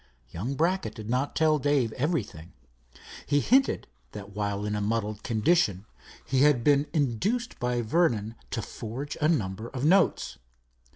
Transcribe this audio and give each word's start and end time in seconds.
Young 0.31 0.55
Brackett 0.55 0.95
did 0.95 1.11
not 1.11 1.35
tell 1.35 1.59
Dave 1.59 1.91
everything. 1.91 2.53
He 3.27 3.39
hinted 3.39 3.85
that 4.13 4.33
while 4.33 4.65
in 4.65 4.75
a 4.75 4.81
muddled 4.81 5.21
condition 5.21 5.85
he 6.25 6.41
had 6.41 6.63
been 6.63 6.87
induced 6.91 7.59
by 7.59 7.83
Vernon 7.83 8.33
to 8.49 8.63
forge 8.63 9.15
a 9.21 9.27
number 9.27 9.67
of 9.67 9.85
notes. 9.85 10.39